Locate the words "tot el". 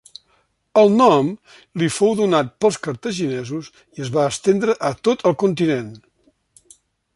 5.09-5.39